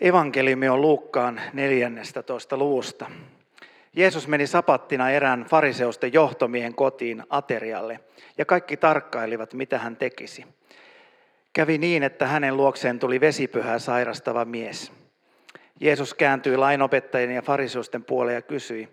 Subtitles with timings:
[0.00, 2.56] Evankeliumi on Luukkaan 14.
[2.56, 3.10] luvusta.
[3.96, 8.00] Jeesus meni sapattina erään fariseusten johtomiehen kotiin aterialle,
[8.38, 10.46] ja kaikki tarkkailivat, mitä hän tekisi.
[11.52, 14.92] Kävi niin, että hänen luokseen tuli vesipyhää sairastava mies.
[15.80, 18.88] Jeesus kääntyi lainopettajien ja fariseusten puoleen ja kysyi,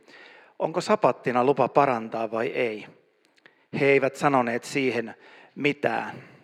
[0.59, 2.87] onko sapattina lupa parantaa vai ei?
[3.79, 5.15] He eivät sanoneet siihen
[5.55, 6.34] mitään.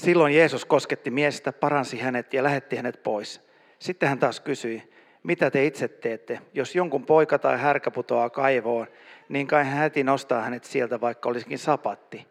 [0.00, 3.40] Silloin Jeesus kosketti miestä, paransi hänet ja lähetti hänet pois.
[3.78, 4.92] Sitten hän taas kysyi,
[5.22, 6.40] mitä te itse teette?
[6.54, 8.86] Jos jonkun poika tai härkä putoaa kaivoon,
[9.28, 12.26] niin kai hän heti nostaa hänet sieltä, vaikka olisikin sapatti.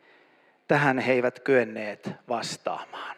[0.68, 3.16] Tähän he eivät kyenneet vastaamaan.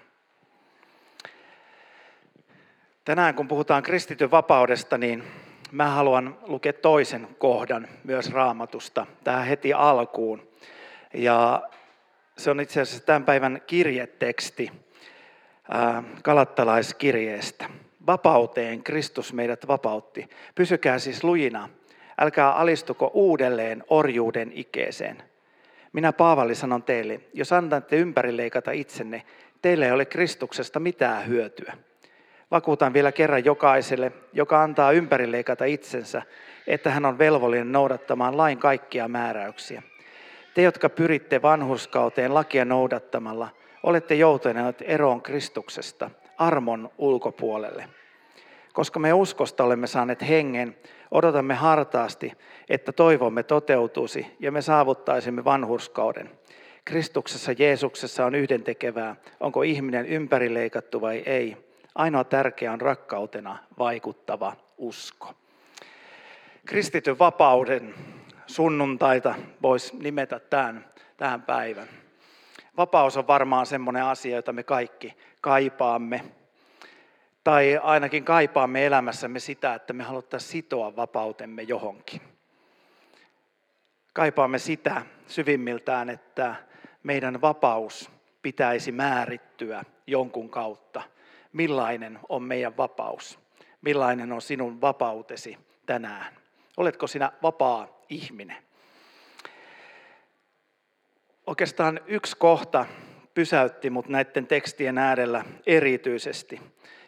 [3.06, 5.24] Tänään kun puhutaan kristityn vapaudesta, niin
[5.72, 10.48] mä haluan lukea toisen kohdan myös raamatusta tähän heti alkuun.
[11.14, 11.70] Ja
[12.44, 14.72] se on itse asiassa tämän päivän kirjeteksti
[16.24, 17.66] kalattalaiskirjeestä.
[18.08, 20.30] Vapauteen Kristus meidät vapautti.
[20.56, 21.70] Pysykää siis lujina.
[22.20, 25.24] Älkää alistuko uudelleen orjuuden ikeeseen.
[25.94, 29.24] Minä Paavali sanon teille, jos antatte ympärileikata itsenne,
[29.62, 31.74] teille ei ole Kristuksesta mitään hyötyä.
[32.52, 36.22] Vakuutan vielä kerran jokaiselle, joka antaa ympärileikata itsensä,
[36.68, 39.84] että hän on velvollinen noudattamaan lain kaikkia määräyksiä.
[40.54, 43.50] Te, jotka pyritte vanhurskauteen lakia noudattamalla,
[43.84, 47.88] olette joutuneet eroon Kristuksesta, armon ulkopuolelle.
[48.74, 50.76] Koska me uskosta olemme saaneet hengen,
[51.12, 52.32] odotamme hartaasti,
[52.70, 56.30] että toivomme toteutuisi ja me saavuttaisimme vanhurskauden.
[56.86, 61.58] Kristuksessa Jeesuksessa on yhdentekevää, onko ihminen ympärileikattu vai ei.
[61.96, 65.34] Ainoa tärkeä on rakkautena vaikuttava usko.
[66.66, 67.94] Kristityn vapauden
[68.52, 70.86] sunnuntaita voisi nimetä tämän,
[71.18, 71.88] tähän päivän.
[72.78, 76.26] Vapaus on varmaan semmoinen asia, jota me kaikki kaipaamme.
[77.44, 82.22] Tai ainakin kaipaamme elämässämme sitä, että me haluttaisiin sitoa vapautemme johonkin.
[84.14, 86.56] Kaipaamme sitä syvimmiltään, että
[87.04, 88.12] meidän vapaus
[88.42, 91.02] pitäisi määrittyä jonkun kautta.
[91.54, 93.40] Millainen on meidän vapaus?
[93.82, 96.34] Millainen on sinun vapautesi tänään?
[96.78, 98.64] Oletko sinä vapaa ihminen?
[101.48, 102.86] Oikeastaan yksi kohta
[103.34, 106.62] pysäytti mut näiden tekstien äärellä erityisesti.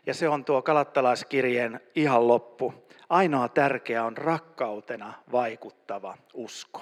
[0.06, 2.74] Ja se on tuo kalattalaiskirjeen ihan loppu.
[3.09, 6.81] Ainoa tärkeä on rakkautena vaikuttava usko.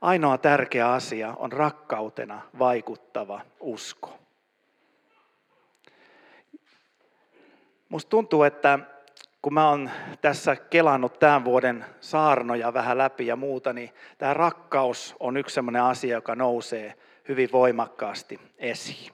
[0.00, 4.18] Ainoa tärkeä asia on rakkautena vaikuttava usko.
[7.88, 8.78] Musta tuntuu, että
[9.42, 15.16] kun mä oon tässä kelannut tämän vuoden saarnoja vähän läpi ja muuta, niin tämä rakkaus
[15.20, 16.94] on yksi sellainen asia, joka nousee
[17.28, 19.12] hyvin voimakkaasti esiin.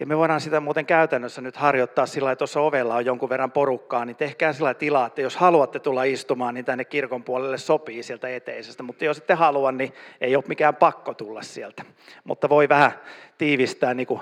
[0.00, 3.52] Ja me voidaan sitä muuten käytännössä nyt harjoittaa sillä että tuossa ovella on jonkun verran
[3.52, 8.02] porukkaa, niin tehkää sillä tilaa, että jos haluatte tulla istumaan, niin tänne kirkon puolelle sopii
[8.02, 8.82] sieltä eteisestä.
[8.82, 11.84] Mutta jos ette halua, niin ei ole mikään pakko tulla sieltä.
[12.24, 12.92] Mutta voi vähän
[13.38, 14.20] tiivistää niin kuin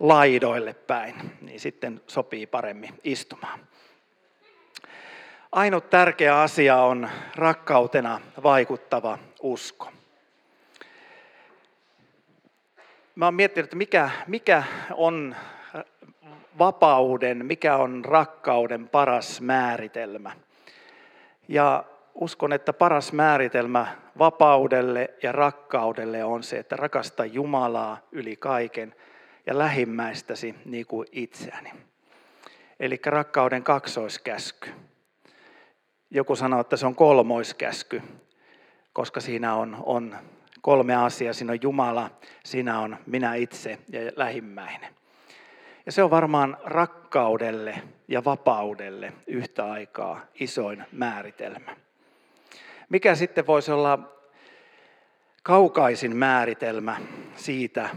[0.00, 3.60] laidoille päin, niin sitten sopii paremmin istumaan.
[5.52, 9.92] Ainut tärkeä asia on rakkautena vaikuttava usko.
[13.14, 14.62] Mä oon miettinyt, että mikä, mikä
[14.94, 15.36] on
[16.58, 20.32] vapauden, mikä on rakkauden paras määritelmä.
[21.48, 21.84] Ja
[22.14, 23.86] uskon, että paras määritelmä
[24.18, 28.94] vapaudelle ja rakkaudelle on se, että rakasta Jumalaa yli kaiken
[29.46, 31.72] ja lähimmäistäsi niin kuin itseäni.
[32.80, 34.70] Eli rakkauden kaksoiskäsky.
[36.14, 38.02] Joku sanoo, että se on kolmoiskäsky,
[38.92, 40.16] koska siinä on, on
[40.60, 41.32] kolme asiaa.
[41.32, 42.10] Siinä on Jumala,
[42.44, 44.94] siinä on minä itse ja lähimmäinen.
[45.86, 51.76] Ja se on varmaan rakkaudelle ja vapaudelle yhtä aikaa isoin määritelmä.
[52.88, 53.98] Mikä sitten voisi olla
[55.42, 56.96] kaukaisin määritelmä
[57.36, 57.88] siitä,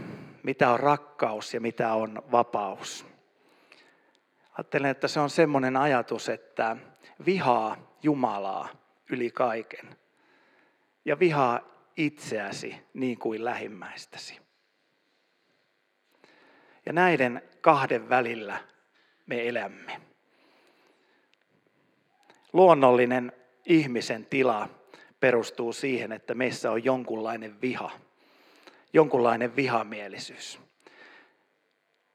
[0.42, 3.06] mitä on rakkaus ja mitä on vapaus?
[4.52, 6.76] Ajattelen, että se on semmoinen ajatus, että
[7.26, 8.68] vihaa Jumalaa
[9.10, 9.96] yli kaiken.
[11.04, 11.60] Ja vihaa
[11.96, 14.40] itseäsi niin kuin lähimmäistäsi.
[16.86, 18.60] Ja näiden kahden välillä
[19.26, 20.00] me elämme.
[22.52, 23.32] Luonnollinen
[23.66, 24.68] ihmisen tila
[25.20, 27.90] perustuu siihen, että meissä on jonkunlainen viha,
[28.92, 30.60] jonkunlainen vihamielisyys.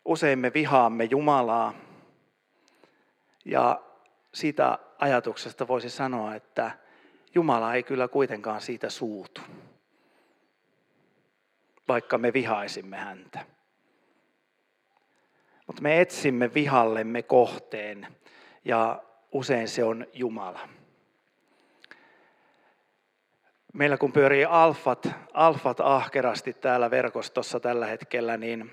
[0.05, 1.73] Usein me vihaamme Jumalaa
[3.45, 3.81] ja
[4.33, 6.71] siitä ajatuksesta voisi sanoa, että
[7.35, 9.41] Jumala ei kyllä kuitenkaan siitä suutu,
[11.87, 13.45] vaikka me vihaisimme häntä.
[15.67, 18.07] Mutta me etsimme vihallemme kohteen
[18.65, 20.69] ja usein se on Jumala.
[23.73, 28.71] Meillä kun pyörii alfat, alfat ahkerasti täällä verkostossa tällä hetkellä, niin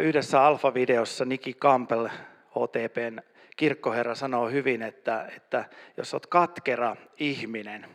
[0.00, 2.08] yhdessä alfa-videossa Niki Campbell,
[2.50, 3.20] HTPn
[3.56, 5.64] kirkkoherra, sanoo hyvin, että, että
[5.96, 7.86] jos olet katkera ihminen,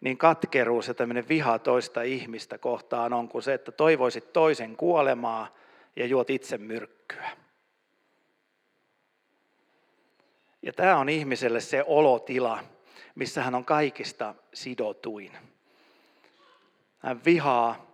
[0.00, 5.54] niin katkeruus ja tämmöinen viha toista ihmistä kohtaan on kuin se, että toivoisit toisen kuolemaa
[5.96, 7.30] ja juot itse myrkkyä.
[10.62, 12.64] Ja tämä on ihmiselle se olotila,
[13.14, 15.32] missä hän on kaikista sidotuin.
[16.98, 17.90] Hän vihaa,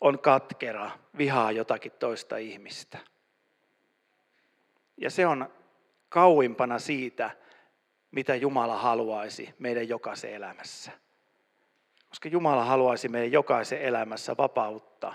[0.00, 2.98] on katkera, vihaa jotakin toista ihmistä.
[4.96, 5.59] Ja se on
[6.10, 7.30] kauimpana siitä,
[8.10, 10.92] mitä Jumala haluaisi meidän jokaisen elämässä.
[12.08, 15.12] Koska Jumala haluaisi meidän jokaisen elämässä vapautta,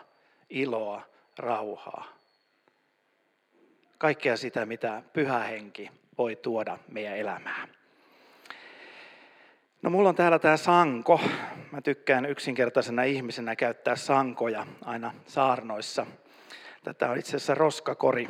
[0.49, 1.01] iloa,
[1.37, 2.05] rauhaa.
[3.97, 7.69] Kaikkea sitä, mitä pyhä henki voi tuoda meidän elämään.
[9.81, 11.19] No mulla on täällä tämä sanko.
[11.71, 16.05] Mä tykkään yksinkertaisena ihmisenä käyttää sankoja aina saarnoissa.
[16.83, 18.29] Tätä on itse asiassa roskakori.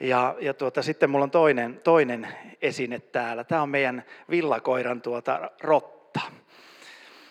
[0.00, 2.28] Ja, ja tuota, sitten mulla on toinen, toinen
[2.62, 3.44] esine täällä.
[3.44, 6.20] Tämä on meidän villakoiran tuota rotta.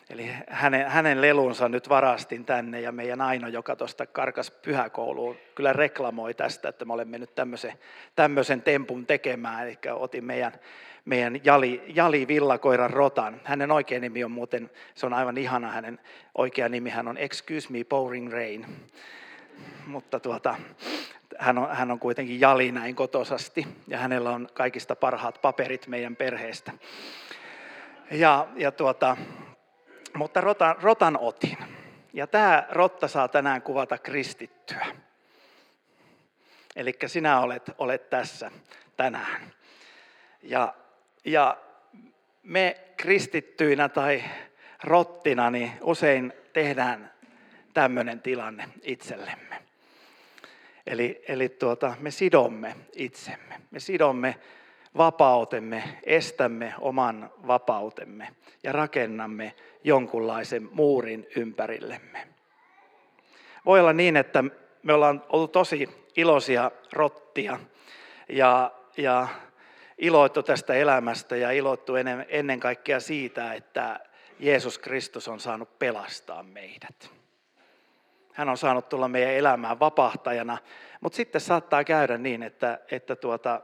[0.10, 5.74] Eli hänen, hänen lelunsa nyt varastin tänne ja meidän Aino, joka tuosta karkas pyhäkouluun, kyllä
[5.74, 7.74] reklamoi tästä, että me olemme nyt tämmöisen,
[8.16, 9.68] tämmöisen tempun tekemään.
[9.68, 10.52] Eli otin meidän,
[11.06, 13.42] meidän Jali, Jali Villakoiran rotan.
[13.44, 16.00] Hänen oikea nimi on muuten, se on aivan ihana, hänen
[16.38, 18.66] oikea nimi hän on Excuse me, Pouring Rain.
[19.88, 20.56] Mutta tuota,
[21.40, 26.16] hän on, hän on kuitenkin Jali näin kotosasti ja hänellä on kaikista parhaat paperit meidän
[26.16, 26.72] perheestä.
[28.12, 29.18] Ja, ja tuota,
[30.14, 31.58] mutta rotan, rotan otin.
[32.14, 34.86] Ja tämä rotta saa tänään kuvata kristittyä.
[36.76, 38.52] Eli sinä olet, olet tässä
[38.98, 39.54] tänään.
[40.42, 40.74] Ja,
[41.26, 41.58] ja
[42.44, 44.24] me kristittyinä tai
[44.84, 47.12] rottina niin usein tehdään
[47.74, 49.73] tämmöinen tilanne itsellemme.
[50.88, 53.62] Eli, eli tuota, me sidomme itsemme.
[53.72, 54.36] Me sidomme
[54.98, 58.28] vapautemme, estämme oman vapautemme
[58.64, 62.28] ja rakennamme jonkunlaisen muurin ympärillemme.
[63.66, 64.44] Voi olla niin, että
[64.84, 67.60] me ollaan ollut tosi iloisia rottia
[68.30, 69.28] ja, ja
[69.98, 74.00] iloittu tästä elämästä ja iloittu ennen, ennen kaikkea siitä, että
[74.40, 77.23] Jeesus Kristus on saanut pelastaa meidät.
[78.34, 80.58] Hän on saanut tulla meidän elämään vapahtajana,
[81.02, 83.62] mutta sitten saattaa käydä niin, että, että tuota,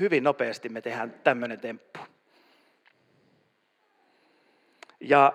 [0.00, 2.00] hyvin nopeasti me tehdään tämmöinen temppu.
[5.00, 5.32] Ja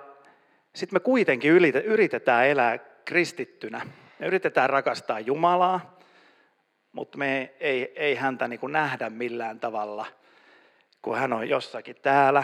[0.76, 1.52] sitten me kuitenkin
[1.86, 3.82] yritetään elää kristittynä.
[4.20, 5.98] Me yritetään rakastaa Jumalaa,
[6.92, 10.06] mutta me ei, ei häntä niin kuin nähdä millään tavalla,
[11.02, 12.44] kun hän on jossakin täällä.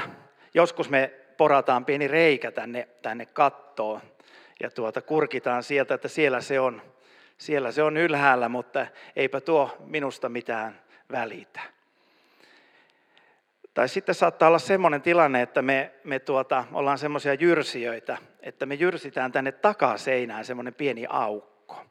[0.54, 4.02] Joskus me porataan pieni reikä tänne, tänne kattoon
[4.60, 6.82] ja tuota, kurkitaan sieltä, että siellä se on.
[7.38, 10.80] Siellä se on ylhäällä, mutta eipä tuo minusta mitään
[11.12, 11.60] välitä.
[13.74, 18.76] Tai sitten saattaa olla semmoinen tilanne, että me, me tuota, ollaan semmoisia jyrsijöitä, että me
[18.76, 21.86] jyrsitään tänne takaseinään semmoinen pieni aukko.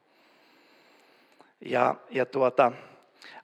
[1.65, 2.73] Ja, ja tuota,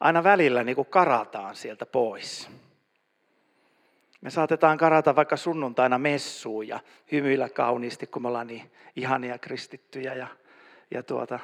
[0.01, 2.51] aina välillä niin kuin karataan sieltä pois.
[4.21, 6.81] Me saatetaan karata vaikka sunnuntaina messuun ja
[7.13, 10.27] hymyillä kauniisti, kun me ollaan niin ihania kristittyjä ja,
[10.91, 11.39] ja tuota,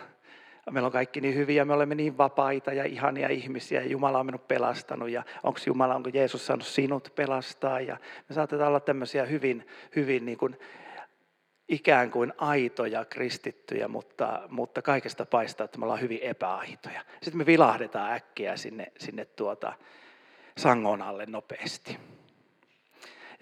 [0.70, 4.26] meillä on kaikki niin hyviä, me olemme niin vapaita ja ihania ihmisiä ja Jumala on
[4.26, 7.96] minut pelastanut ja onko Jumala, onko Jeesus saanut sinut pelastaa ja
[8.28, 9.66] me saatetaan olla tämmöisiä hyvin,
[9.96, 10.58] hyvin niin kuin
[11.68, 17.00] ikään kuin aitoja kristittyjä, mutta, mutta kaikesta paistaa, että me ollaan hyvin epäaitoja.
[17.22, 19.72] Sitten me vilahdetaan äkkiä sinne, sinne tuota
[20.56, 21.98] sangon alle nopeasti.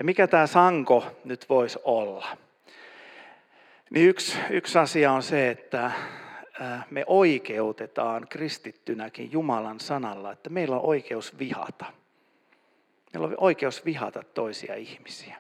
[0.03, 2.37] Ja mikä tämä sanko nyt voisi olla?
[3.91, 5.91] Niin yksi, yksi asia on se, että
[6.91, 11.85] me oikeutetaan kristittynäkin Jumalan sanalla, että meillä on oikeus vihata.
[13.13, 15.37] Meillä on oikeus vihata toisia ihmisiä.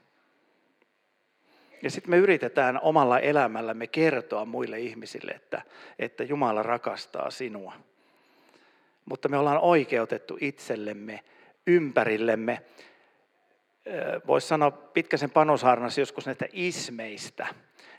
[1.83, 5.63] Ja sitten me yritetään omalla elämällämme kertoa muille ihmisille, että,
[5.99, 7.73] että Jumala rakastaa sinua.
[9.05, 11.21] Mutta me ollaan oikeutettu itsellemme,
[11.67, 12.63] ympärillemme.
[14.27, 17.47] Voisi sanoa pitkäsen panosharnas joskus näitä ismeistä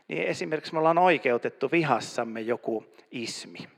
[0.08, 3.70] niin esimerkiksi me ollaan oikeutettu vihassamme joku ismi,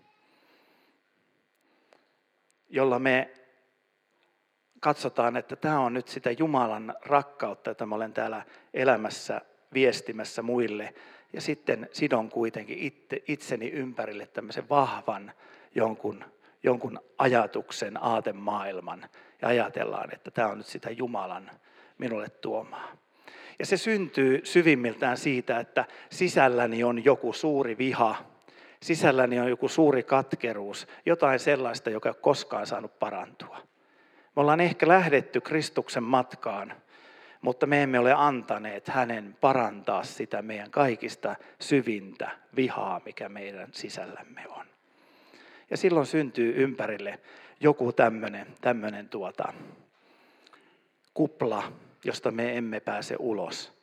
[2.70, 3.32] jolla me
[4.80, 9.42] katsotaan, että tämä on nyt sitä Jumalan rakkautta, jota mä olen täällä elämässä
[9.74, 10.94] viestimässä muille.
[11.34, 15.32] Ja sitten sidon kuitenkin itse, itseni ympärille tämmöisen vahvan
[15.76, 16.26] jonkun,
[16.64, 19.10] jonkun ajatuksen, aatemaailman
[19.42, 21.52] ja ajatellaan, että tämä on nyt sitä Jumalan
[21.98, 22.92] minulle tuomaa.
[23.60, 28.16] Ja se syntyy syvimmiltään siitä, että sisälläni on joku suuri viha,
[28.82, 33.58] sisälläni on joku suuri katkeruus, jotain sellaista, joka ei ole koskaan saanut parantua.
[34.36, 36.74] Me ollaan ehkä lähdetty Kristuksen matkaan,
[37.42, 44.42] mutta me emme ole antaneet hänen parantaa sitä meidän kaikista syvintä vihaa, mikä meidän sisällämme
[44.48, 44.66] on.
[45.70, 47.20] Ja silloin syntyy ympärille
[47.60, 47.94] joku
[48.62, 49.54] tämmöinen tuota,
[51.14, 51.72] kupla,
[52.06, 53.76] josta me emme pääse ulos.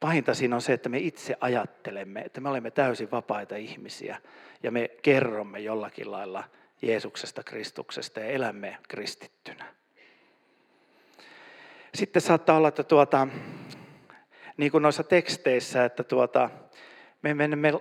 [0.00, 4.20] Pahinta siinä on se, että me itse ajattelemme, että me olemme täysin vapaita ihmisiä
[4.62, 6.44] ja me kerromme jollakin lailla
[6.82, 9.64] Jeesuksesta, Kristuksesta ja elämme kristittynä.
[11.94, 13.28] Sitten saattaa olla, että tuota,
[14.56, 16.50] niin kuin noissa teksteissä, että tuota,
[17.22, 17.72] me menemme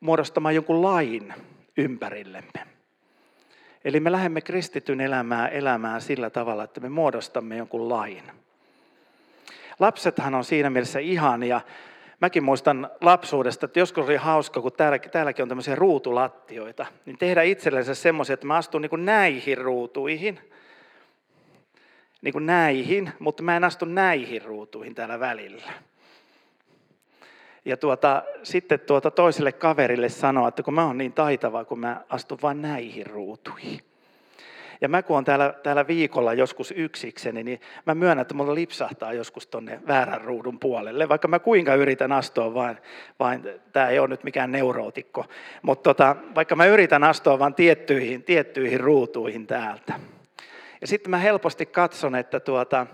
[0.00, 1.34] muodostamaan jonkun lain
[1.76, 2.66] ympärillemme.
[3.84, 8.43] Eli me lähdemme kristityn elämää elämään sillä tavalla, että me muodostamme jonkun lain.
[9.78, 11.60] Lapsethan on siinä mielessä ihania.
[12.20, 17.42] Mäkin muistan lapsuudesta, että joskus oli hauska, kun täällä, täälläkin on tämmöisiä ruutulattioita, niin tehdä
[17.42, 20.38] itsellensä semmoisia, että mä astun niin kuin näihin ruutuihin,
[22.22, 25.72] niin kuin näihin, mutta mä en astu näihin ruutuihin täällä välillä.
[27.64, 32.04] Ja tuota, sitten tuota toiselle kaverille sanoa, että kun mä oon niin taitava, kun mä
[32.08, 33.80] astun vain näihin ruutuihin.
[34.84, 39.12] Ja mä kun on täällä, täällä viikolla joskus yksikseni, niin mä myönnän, että mulla lipsahtaa
[39.12, 42.76] joskus tonne väärän ruudun puolelle, vaikka mä kuinka yritän astua vain,
[43.18, 45.24] vain tämä ei ole nyt mikään neurootikko,
[45.62, 49.92] mutta tota, vaikka mä yritän astua vain tiettyihin, tiettyihin ruutuihin täältä.
[50.80, 52.86] Ja sitten mä helposti katson, että tuota,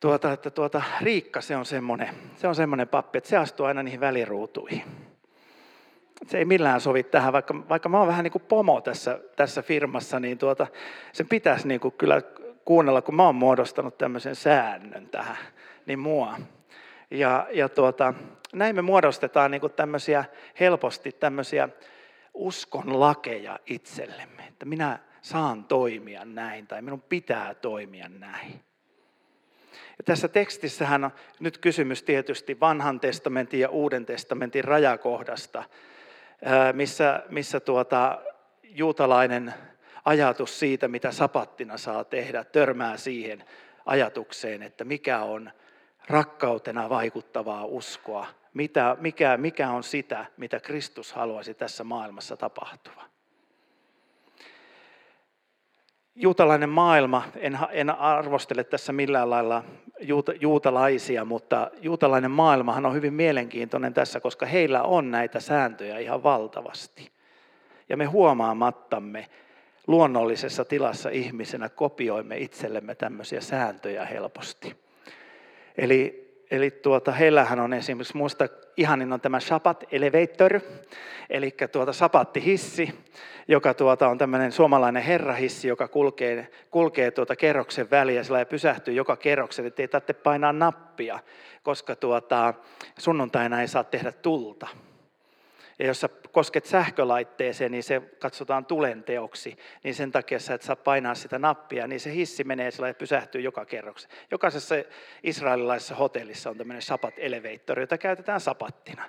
[0.00, 2.54] tuota, että tuota, Riikka se on semmoinen, se on
[2.90, 4.82] pappi, että se astuu aina niihin väliruutuihin.
[6.26, 9.62] Se ei millään sovi tähän, vaikka, vaikka mä oon vähän niin kuin pomo tässä, tässä
[9.62, 10.66] firmassa, niin tuota,
[11.12, 12.22] sen pitäisi niin kuin kyllä
[12.64, 15.36] kuunnella, kun mä oon muodostanut tämmöisen säännön tähän,
[15.86, 16.36] niin mua.
[17.10, 18.14] Ja, ja tuota,
[18.52, 20.24] näin me muodostetaan niin kuin tämmöisiä,
[20.60, 21.68] helposti tämmöisiä
[22.34, 28.60] uskon lakeja itsellemme, että minä saan toimia näin tai minun pitää toimia näin.
[29.98, 31.10] Ja tässä tekstissähän on
[31.40, 35.64] nyt kysymys tietysti vanhan testamentin ja uuden testamentin rajakohdasta,
[36.72, 38.18] missä, missä tuota,
[38.62, 39.54] juutalainen
[40.04, 43.44] ajatus siitä, mitä sapattina saa tehdä, törmää siihen
[43.86, 45.50] ajatukseen, että mikä on
[46.08, 53.02] rakkautena vaikuttavaa uskoa, mitä, mikä, mikä on sitä, mitä Kristus haluaisi tässä maailmassa tapahtua.
[56.14, 59.64] Juutalainen maailma, en, en arvostele tässä millään lailla
[60.02, 66.22] juuta, juutalaisia, mutta juutalainen maailmahan on hyvin mielenkiintoinen tässä, koska heillä on näitä sääntöjä ihan
[66.22, 67.12] valtavasti.
[67.88, 69.26] Ja me huomaamattamme
[69.86, 74.76] luonnollisessa tilassa ihmisenä kopioimme itsellemme tämmöisiä sääntöjä helposti.
[75.78, 76.21] Eli
[76.52, 80.60] Eli tuota, heillähän on esimerkiksi, muista ihanin on tämä Shabbat Elevator,
[81.30, 82.94] eli tuota sapattihissi,
[83.48, 89.16] joka tuota on tämmöinen suomalainen herrahissi, joka kulkee, kulkee tuota kerroksen väliä ja pysähtyy joka
[89.16, 91.18] kerroksen, ettei tarvitse painaa nappia,
[91.62, 92.54] koska tuota,
[92.98, 94.66] sunnuntaina ei saa tehdä tulta.
[95.82, 100.76] Ja jos sä kosket sähkölaitteeseen, niin se katsotaan tulenteoksi, niin sen takia sä et saa
[100.76, 104.08] painaa sitä nappia, niin se hissi menee sillä ja pysähtyy joka kerroksi.
[104.30, 104.74] Jokaisessa
[105.22, 109.02] israelilaisessa hotellissa on tämmöinen sapat elevator, jota käytetään sapattina.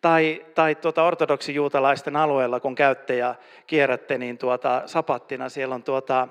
[0.00, 3.34] Tai, tai tuota ortodoksijuutalaisten alueella, kun käytte ja
[3.66, 6.28] kierrätte, niin tuota, sapattina siellä on tuota,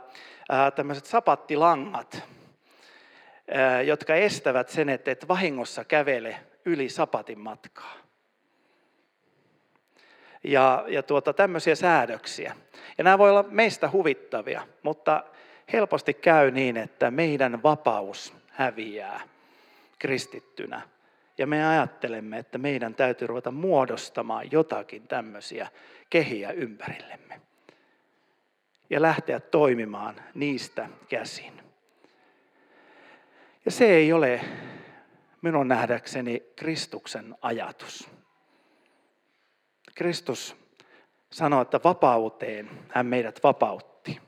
[0.49, 2.23] ää, tämmöiset sapattilangat,
[3.51, 8.04] ää, jotka estävät sen, että et vahingossa kävele yli sapatin matkaa
[10.45, 12.55] ja, ja tuota, tämmöisiä säädöksiä.
[12.97, 15.23] Ja nämä voi olla meistä huvittavia, mutta
[15.73, 19.21] helposti käy niin, että meidän vapaus häviää
[19.99, 20.81] kristittynä.
[21.37, 25.67] Ja me ajattelemme, että meidän täytyy ruveta muodostamaan jotakin tämmöisiä
[26.09, 27.41] kehiä ympärillemme.
[28.89, 31.61] Ja lähteä toimimaan niistä käsin.
[33.65, 34.41] Ja se ei ole
[35.41, 38.14] minun nähdäkseni Kristuksen ajatus.
[39.95, 40.55] Kristus
[41.31, 44.19] sanoi, että vapauteen hän meidät vapautti.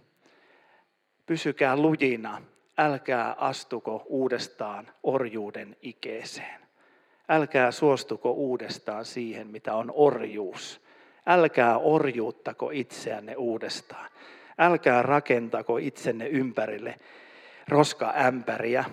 [1.26, 2.42] Pysykää lujina,
[2.78, 6.62] älkää astuko uudestaan orjuuden ikeeseen.
[7.30, 10.82] Älkää suostuko uudestaan siihen, mitä on orjuus.
[11.26, 14.10] Älkää orjuuttako itseänne uudestaan.
[14.58, 16.96] Älkää rakentako itsenne ympärille
[17.68, 18.86] roskaämpäriä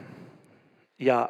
[0.99, 1.29] ja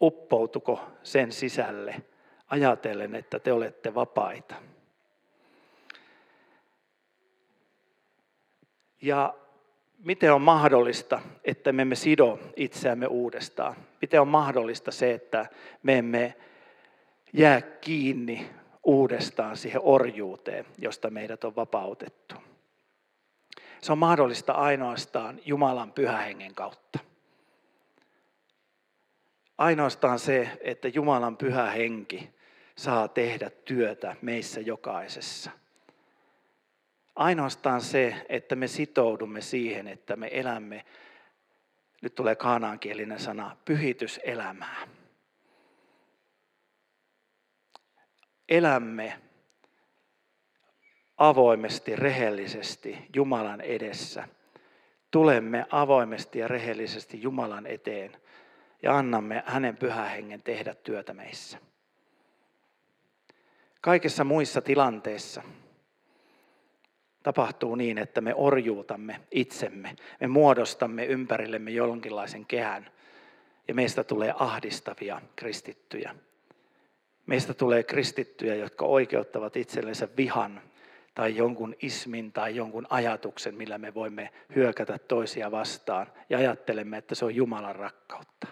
[0.00, 1.94] uppoutuko sen sisälle–
[2.50, 4.54] ajatellen, että te olette vapaita.
[9.02, 9.34] Ja
[9.98, 13.76] miten on mahdollista, että me emme sido itseämme uudestaan?
[14.00, 15.46] Miten on mahdollista se, että
[15.82, 16.36] me emme
[17.32, 18.50] jää kiinni
[18.84, 22.34] uudestaan siihen orjuuteen, josta meidät on vapautettu?
[23.80, 26.98] Se on mahdollista ainoastaan Jumalan pyhähengen kautta.
[29.58, 32.39] Ainoastaan se, että Jumalan pyhä henki
[32.80, 35.50] saa tehdä työtä meissä jokaisessa.
[37.16, 40.84] Ainoastaan se, että me sitoudumme siihen, että me elämme,
[42.02, 44.88] nyt tulee kaanaankielinen sana, pyhityselämää.
[48.48, 49.20] Elämme
[51.16, 54.28] avoimesti, rehellisesti Jumalan edessä.
[55.10, 58.16] Tulemme avoimesti ja rehellisesti Jumalan eteen
[58.82, 61.69] ja annamme hänen pyhähengen tehdä työtä meissä.
[63.80, 65.42] Kaikissa muissa tilanteissa
[67.22, 69.96] tapahtuu niin, että me orjuutamme itsemme.
[70.20, 72.90] Me muodostamme ympärillemme jonkinlaisen kehän
[73.68, 76.14] ja meistä tulee ahdistavia kristittyjä.
[77.26, 80.62] Meistä tulee kristittyjä, jotka oikeuttavat itsellensä vihan
[81.14, 87.14] tai jonkun ismin tai jonkun ajatuksen, millä me voimme hyökätä toisia vastaan ja ajattelemme, että
[87.14, 88.46] se on Jumalan rakkautta.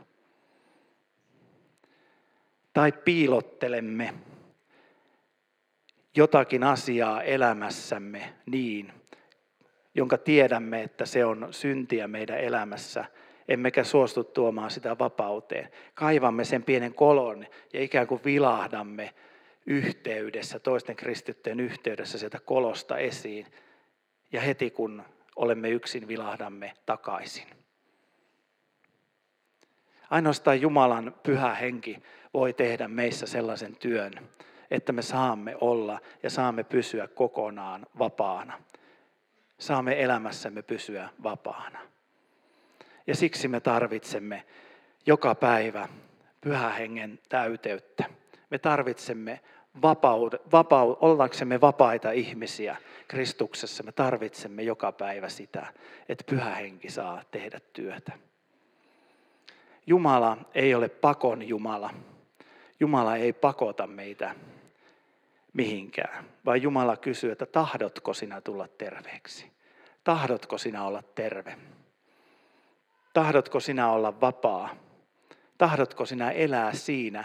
[2.72, 4.14] Tai piilottelemme
[6.16, 8.92] jotakin asiaa elämässämme niin,
[9.94, 13.04] jonka tiedämme, että se on syntiä meidän elämässä,
[13.48, 15.68] emmekä suostu tuomaan sitä vapauteen.
[15.94, 19.14] Kaivamme sen pienen kolon ja ikään kuin vilahdamme
[19.66, 23.46] yhteydessä, toisten kristittyjen yhteydessä sieltä kolosta esiin.
[24.32, 25.02] Ja heti kun
[25.36, 27.46] olemme yksin, vilahdamme takaisin.
[30.10, 32.02] Ainoastaan Jumalan pyhä henki
[32.34, 34.12] voi tehdä meissä sellaisen työn,
[34.70, 38.60] että me saamme olla ja saamme pysyä kokonaan vapaana.
[39.58, 41.78] Saamme elämässämme pysyä vapaana.
[43.06, 44.44] Ja siksi me tarvitsemme
[45.06, 45.88] joka päivä
[46.78, 48.04] hengen täyteyttä.
[48.50, 49.40] Me tarvitsemme
[49.82, 52.76] vapaud, vapaud, ollaksemme vapaita ihmisiä
[53.08, 55.66] Kristuksessa, me tarvitsemme joka päivä sitä,
[56.08, 58.12] että pyhä henki saa tehdä työtä.
[59.86, 61.90] Jumala ei ole pakon Jumala.
[62.80, 64.34] Jumala ei pakota meitä
[65.58, 69.50] mihinkään, vaan Jumala kysyy, että tahdotko sinä tulla terveeksi?
[70.04, 71.56] Tahdotko sinä olla terve?
[73.12, 74.68] Tahdotko sinä olla vapaa?
[75.58, 77.24] Tahdotko sinä elää siinä,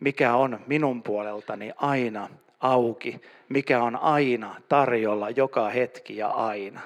[0.00, 2.28] mikä on minun puoleltani aina
[2.60, 6.80] auki, mikä on aina tarjolla joka hetki ja aina?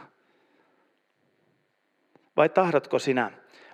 [2.37, 3.31] Vai tahdotko sinä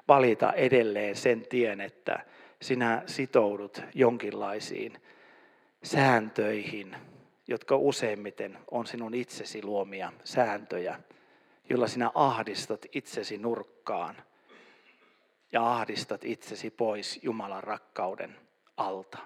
[0.08, 2.24] valita edelleen sen tien, että
[2.62, 5.02] sinä sitoudut jonkinlaisiin
[5.84, 6.96] sääntöihin,
[7.48, 11.00] jotka useimmiten on sinun itsesi luomia sääntöjä,
[11.70, 14.16] joilla sinä ahdistat itsesi nurkkaan
[15.52, 18.36] ja ahdistat itsesi pois Jumalan rakkauden
[18.76, 19.18] alta,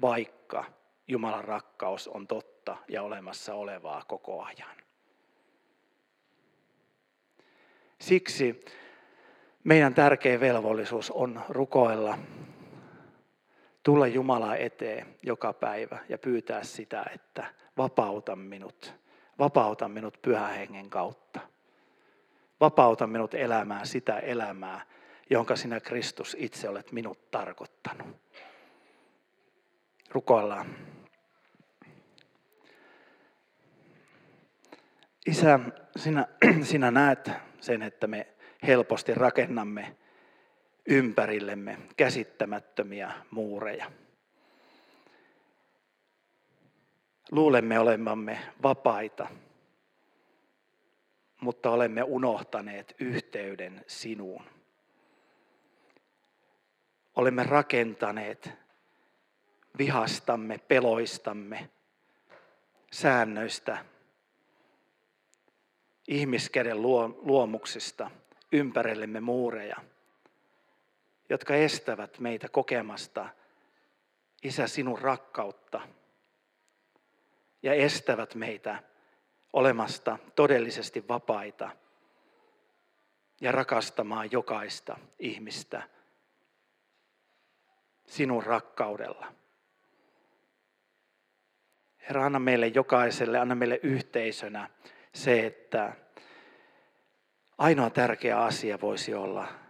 [0.00, 0.64] vaikka
[1.08, 4.76] Jumalan rakkaus on totta ja olemassa olevaa koko ajan.
[8.00, 8.64] Siksi
[9.64, 12.18] meidän tärkein velvollisuus on rukoilla
[13.84, 17.44] tulla Jumala eteen joka päivä ja pyytää sitä, että
[17.76, 18.94] vapauta minut,
[19.38, 21.40] vapauta minut pyhän hengen kautta.
[22.60, 24.86] Vapauta minut elämään sitä elämää,
[25.30, 28.06] jonka sinä Kristus itse olet minut tarkoittanut.
[30.10, 30.66] Rukoillaan.
[35.26, 35.60] Isä,
[35.96, 36.26] sinä,
[36.62, 38.26] sinä näet sen, että me
[38.66, 39.96] helposti rakennamme
[40.88, 43.92] ympärillemme käsittämättömiä muureja.
[47.30, 49.28] Luulemme olemamme vapaita,
[51.40, 54.44] mutta olemme unohtaneet yhteyden sinuun.
[57.16, 58.50] Olemme rakentaneet
[59.78, 61.70] vihastamme, peloistamme,
[62.92, 63.84] säännöistä,
[66.08, 66.82] ihmiskäden
[67.22, 68.10] luomuksista
[68.52, 69.76] ympärillemme muureja–
[71.34, 73.28] jotka estävät meitä kokemasta,
[74.42, 75.80] Isä, sinun rakkautta
[77.62, 78.82] ja estävät meitä
[79.52, 81.70] olemasta todellisesti vapaita
[83.40, 85.82] ja rakastamaan jokaista ihmistä
[88.06, 89.32] sinun rakkaudella.
[92.08, 94.70] Herra, anna meille jokaiselle, anna meille yhteisönä
[95.14, 95.96] se, että
[97.58, 99.63] ainoa tärkeä asia voisi olla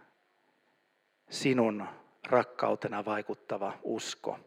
[1.35, 1.87] sinun
[2.27, 4.39] rakkautena vaikuttava usko,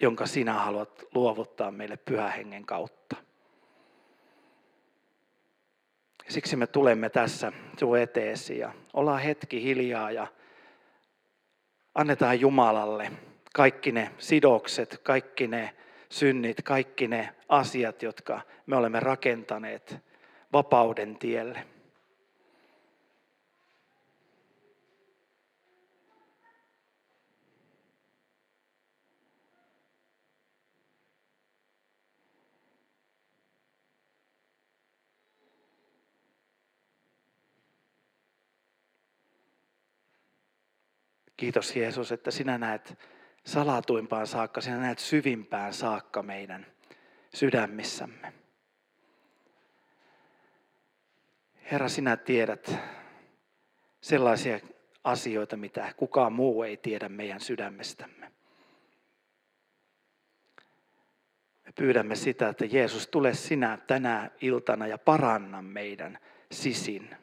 [0.00, 3.16] jonka sinä haluat luovuttaa meille pyhähengen kautta.
[6.28, 10.26] Siksi me tulemme tässä sinun eteesi ja ollaan hetki hiljaa ja
[11.94, 13.12] annetaan Jumalalle
[13.54, 15.74] kaikki ne sidokset, kaikki ne
[16.08, 19.96] synnit, kaikki ne asiat, jotka me olemme rakentaneet
[20.52, 21.66] vapauden tielle.
[41.42, 42.98] Kiitos Jeesus, että sinä näet
[43.44, 46.66] salatuimpaan saakka, sinä näet syvimpään saakka meidän
[47.34, 48.32] sydämissämme.
[51.70, 52.74] Herra, sinä tiedät
[54.00, 54.60] sellaisia
[55.04, 58.32] asioita, mitä kukaan muu ei tiedä meidän sydämestämme.
[61.66, 66.18] Me pyydämme sitä, että Jeesus, tule sinä tänä iltana ja paranna meidän
[66.52, 67.21] sisin.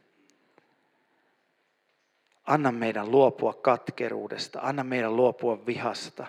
[2.50, 6.28] Anna meidän luopua katkeruudesta, anna meidän luopua vihasta,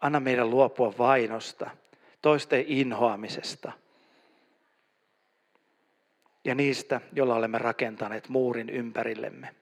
[0.00, 1.70] anna meidän luopua vainosta,
[2.22, 3.72] toisten inhoamisesta
[6.44, 9.54] ja niistä, joilla olemme rakentaneet muurin ympärillemme.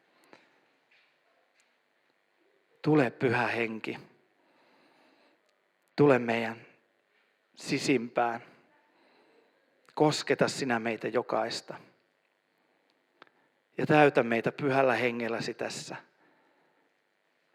[2.82, 3.98] Tule pyhä henki,
[5.96, 6.56] tule meidän
[7.54, 8.42] sisimpään,
[9.94, 11.74] kosketa sinä meitä jokaista
[13.78, 15.96] ja täytä meitä pyhällä hengelläsi tässä,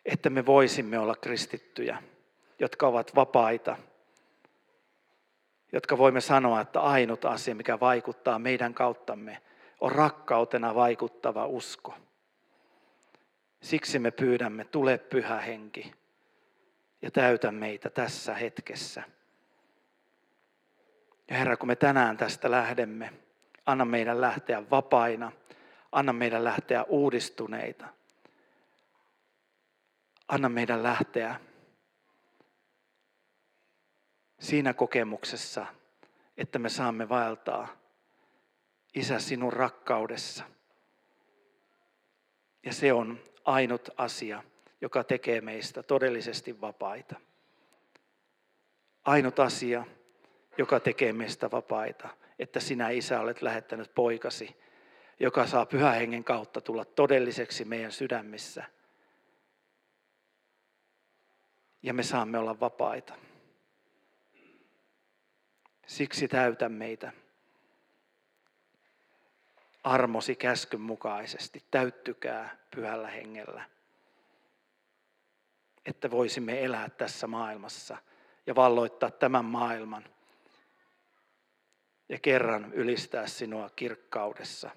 [0.05, 2.03] että me voisimme olla kristittyjä,
[2.59, 3.77] jotka ovat vapaita,
[5.71, 9.41] jotka voimme sanoa, että ainut asia, mikä vaikuttaa meidän kauttamme,
[9.79, 11.93] on rakkautena vaikuttava usko.
[13.61, 15.93] Siksi me pyydämme, tule pyhä henki
[17.01, 19.03] ja täytä meitä tässä hetkessä.
[21.29, 23.13] Ja Herra, kun me tänään tästä lähdemme,
[23.65, 25.31] anna meidän lähteä vapaina–
[25.91, 27.87] Anna meidän lähteä uudistuneita.
[30.27, 31.39] Anna meidän lähteä
[34.39, 35.65] siinä kokemuksessa,
[36.37, 37.67] että me saamme vaeltaa
[38.95, 40.43] Isä sinun rakkaudessa.
[42.65, 44.43] Ja se on ainut asia,
[44.81, 47.15] joka tekee meistä todellisesti vapaita.
[49.05, 49.85] Ainut asia,
[50.57, 54.61] joka tekee meistä vapaita, että sinä Isä olet lähettänyt poikasi
[55.21, 58.63] joka saa pyhän hengen kautta tulla todelliseksi meidän sydämissä.
[61.83, 63.13] Ja me saamme olla vapaita.
[65.87, 67.11] Siksi täytä meitä
[69.83, 71.63] armosi käskyn mukaisesti.
[71.71, 73.65] Täyttykää pyhällä hengellä,
[75.85, 77.97] että voisimme elää tässä maailmassa
[78.47, 80.05] ja valloittaa tämän maailman
[82.09, 84.71] ja kerran ylistää sinua kirkkaudessa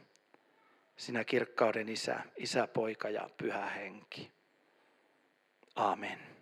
[0.96, 4.30] sinä kirkkauden isä, isä, poika ja pyhä henki.
[5.74, 6.33] Amen.